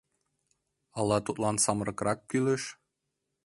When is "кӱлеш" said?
2.29-2.63